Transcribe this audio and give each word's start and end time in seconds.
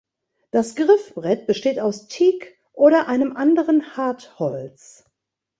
Das 0.49 0.75
Griffbrett 0.75 1.45
besteht 1.45 1.79
aus 1.79 2.07
Teak- 2.07 2.57
oder 2.73 3.07
einem 3.07 3.37
anderen 3.37 3.95
Hartholz. 3.95 5.05